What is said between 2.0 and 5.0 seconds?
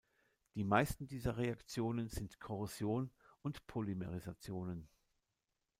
sind Korrosion und Polymerisationen.